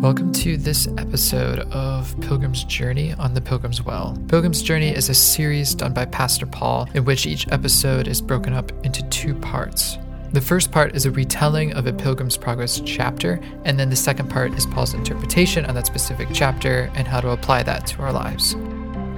[0.00, 4.16] Welcome to this episode of Pilgrim's Journey on the Pilgrim's Well.
[4.28, 8.52] Pilgrim's Journey is a series done by Pastor Paul in which each episode is broken
[8.52, 9.96] up into two parts.
[10.32, 14.28] The first part is a retelling of a Pilgrim's Progress chapter, and then the second
[14.28, 18.12] part is Paul's interpretation on that specific chapter and how to apply that to our
[18.12, 18.54] lives.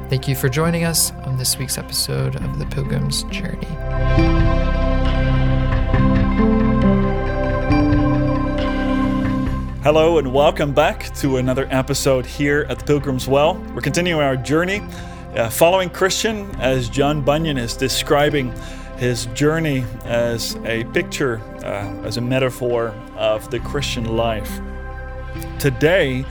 [0.08, 4.85] Thank you for joining us on this week's episode of the Pilgrim's Journey.
[9.86, 13.54] Hello and welcome back to another episode here at the Pilgrim's Well.
[13.72, 14.82] We're continuing our journey
[15.36, 18.52] uh, following Christian as John Bunyan is describing
[18.96, 24.58] his journey as a picture, uh, as a metaphor of the Christian life.
[25.60, 26.24] Today,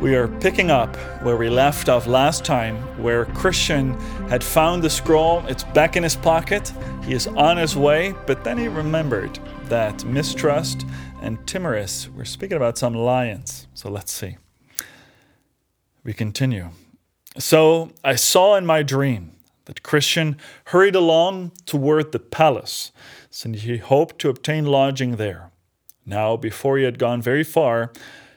[0.00, 3.92] we are picking up where we left off last time, where Christian
[4.28, 5.46] had found the scroll.
[5.46, 6.72] It's back in his pocket.
[7.04, 9.38] He is on his way, but then he remembered
[9.70, 10.84] that mistrust
[11.22, 12.08] and timorous.
[12.08, 13.68] We're speaking about some lions.
[13.72, 14.36] So let's see.
[16.02, 16.70] We continue.
[17.38, 19.32] So I saw in my dream
[19.66, 22.90] that Christian hurried along toward the palace,
[23.30, 25.52] since he hoped to obtain lodging there.
[26.04, 27.92] Now, before he had gone very far,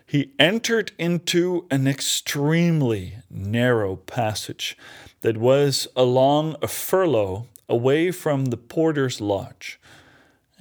[0.06, 4.78] he entered into an extremely narrow passage
[5.22, 9.80] that was along a furlong away from the porter's lodge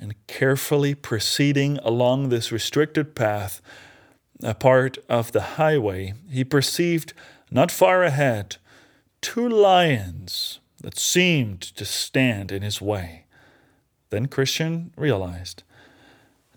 [0.02, 3.62] and carefully proceeding along this restricted path,
[4.42, 7.14] a part of the highway, he perceived
[7.50, 8.56] not far ahead
[9.20, 13.26] two lions that seemed to stand in his way.
[14.10, 15.62] Then Christian realized.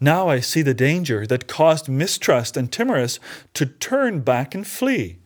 [0.02, 3.20] Now I see the danger that caused mistrust and timorous
[3.54, 5.20] to turn back and flee,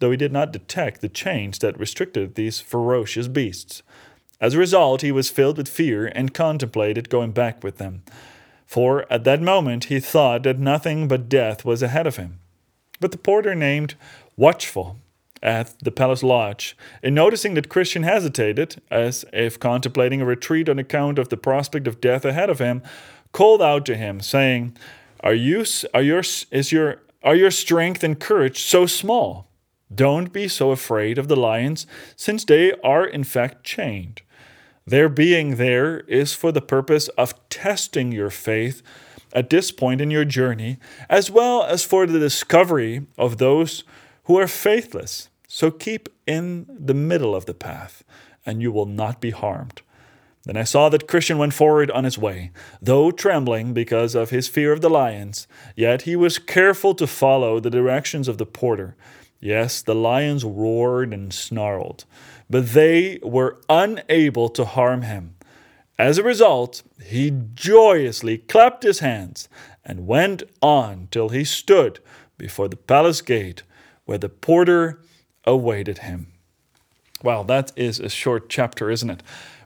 [0.00, 3.82] though he did not detect the chains that restricted these ferocious beasts.
[4.42, 8.02] As a result, he was filled with fear and contemplated going back with them.
[8.66, 12.40] For at that moment he thought that nothing but death was ahead of him.
[12.98, 13.94] But the porter named
[14.36, 14.96] Watchful
[15.42, 20.78] at the palace lodge, in noticing that Christian hesitated, as if contemplating a retreat on
[20.78, 22.82] account of the prospect of death ahead of him,
[23.30, 24.76] called out to him, saying,
[25.20, 25.64] "Are you
[25.94, 29.48] are your is your are your strength and courage so small?
[29.94, 31.86] Don't be so afraid of the lions,
[32.16, 34.22] since they are in fact chained."
[34.86, 38.82] Their being there is for the purpose of testing your faith
[39.32, 40.78] at this point in your journey,
[41.08, 43.84] as well as for the discovery of those
[44.24, 45.28] who are faithless.
[45.46, 48.04] So keep in the middle of the path,
[48.44, 49.82] and you will not be harmed.
[50.44, 52.50] Then I saw that Christian went forward on his way,
[52.80, 57.60] though trembling because of his fear of the lions, yet he was careful to follow
[57.60, 58.96] the directions of the porter.
[59.42, 62.06] Yes, the lions roared and snarled
[62.52, 65.34] but they were unable to harm him.
[65.98, 69.48] As a result, he joyously clapped his hands
[69.82, 72.00] and went on till he stood
[72.36, 73.62] before the palace gate,
[74.04, 75.00] where the porter
[75.46, 76.26] awaited him.
[77.22, 79.22] Well, that is a short chapter, isn't it?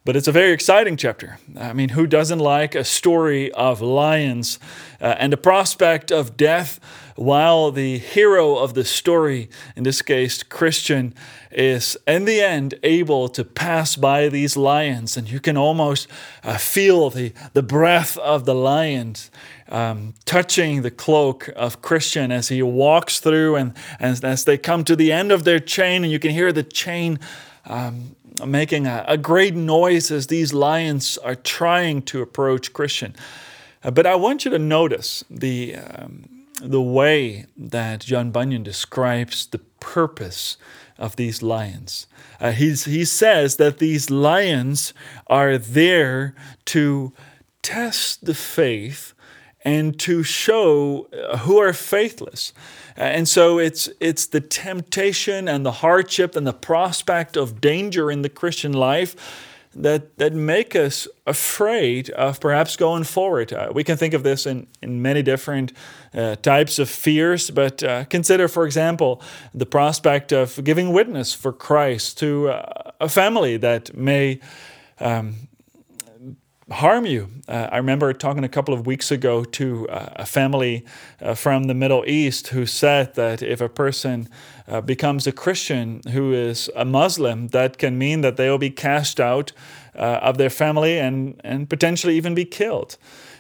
[0.07, 1.41] But it's a very exciting chapter.
[1.59, 4.61] I mean, who doesn't like a story of lions
[5.01, 6.79] uh, and the prospect of death
[7.17, 11.13] while the hero of the story, in this case Christian,
[11.51, 15.17] is in the end able to pass by these lions?
[15.17, 16.07] And you can almost
[16.45, 19.33] uh, feel the, the breath of the lions.
[19.69, 24.85] Um, touching the cloak of Christian as he walks through, and, and as they come
[24.85, 27.19] to the end of their chain, and you can hear the chain
[27.65, 33.15] um, making a, a, great noise as these lions are trying to approach Christian.
[33.83, 39.47] Uh, but I want you to notice the, um, the way that John Bunyan describes
[39.47, 40.57] the purpose
[40.99, 42.07] of these lions.
[42.41, 44.93] Uh, he says that these lions
[45.27, 46.35] are there
[46.67, 47.13] to
[47.63, 49.13] test the faith
[49.67, 52.53] and to show uh, who are faithless.
[52.97, 58.23] And so it's, it's the temptation and the hardship and the prospect of danger in
[58.23, 59.17] the Christian life
[59.75, 63.53] that, that make us afraid of perhaps going forward.
[63.53, 65.73] Uh, we can think of this in, in many different
[66.15, 69.21] uh, types of fears, but uh, consider, for example,
[69.53, 74.39] the prospect of giving witness for Christ to uh, a family that may
[75.01, 75.49] um,
[76.71, 77.29] harm you.
[77.47, 80.85] Uh, I remember talking a couple of weeks ago to uh, a family
[81.21, 84.29] uh, from the Middle East who said that if a person
[84.67, 88.71] uh, becomes a Christian who is a Muslim, that can mean that they will be
[88.71, 89.53] cast out
[89.95, 92.97] uh, of their family and, and potentially even be killed.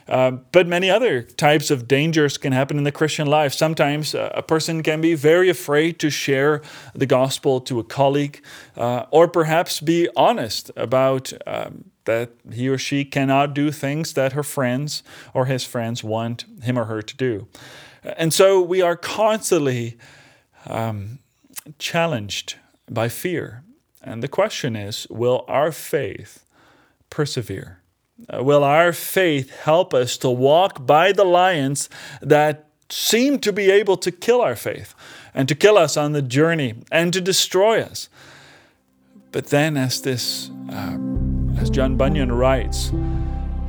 [0.08, 3.52] Uh, but many other types of dangers can happen in the Christian life.
[3.52, 6.62] Sometimes a person can be very afraid to share
[6.94, 8.40] the gospel to a colleague,
[8.76, 14.42] or perhaps be honest about um, that he or she cannot do things that her
[14.42, 15.02] friends
[15.34, 17.46] or his friends want him or her to do.
[18.02, 19.98] And so we are constantly
[20.66, 21.18] um,
[21.78, 22.56] challenged
[22.90, 23.62] by fear.
[24.02, 26.44] And the question is will our faith
[27.10, 27.80] persevere?
[28.32, 31.90] Uh, will our faith help us to walk by the lions
[32.22, 34.94] that seem to be able to kill our faith
[35.34, 38.08] and to kill us on the journey and to destroy us?
[39.32, 40.96] But then, as this, uh,
[41.66, 42.90] as John Bunyan writes,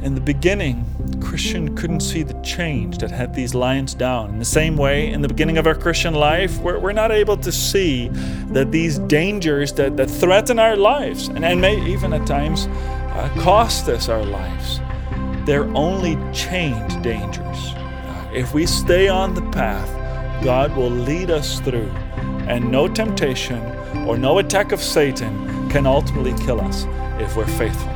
[0.03, 0.85] in the beginning,
[1.19, 4.29] Christian couldn't see the change that had these lions down.
[4.29, 7.37] In the same way, in the beginning of our Christian life, we're, we're not able
[7.37, 8.09] to see
[8.49, 13.33] that these dangers that, that threaten our lives and, and may even at times uh,
[13.39, 14.79] cost us our lives,
[15.47, 17.73] they're only chained dangers.
[17.73, 19.89] Uh, if we stay on the path,
[20.43, 21.89] God will lead us through,
[22.47, 23.59] and no temptation
[24.07, 26.85] or no attack of Satan can ultimately kill us
[27.19, 27.91] if we're faithful.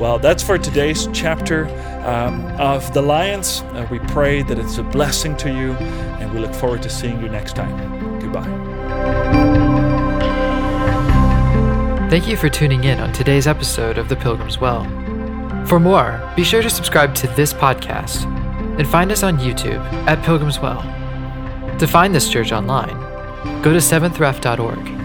[0.00, 1.66] Well, that's for today's chapter
[2.04, 3.62] um, of The Lions.
[3.72, 5.72] Uh, we pray that it's a blessing to you,
[6.20, 8.18] and we look forward to seeing you next time.
[8.20, 8.44] Goodbye.
[12.10, 14.84] Thank you for tuning in on today's episode of The Pilgrim's Well.
[15.66, 18.24] For more, be sure to subscribe to this podcast
[18.78, 20.82] and find us on YouTube at Pilgrim's Well.
[21.78, 23.00] To find this church online,
[23.62, 25.03] go to seventhref.org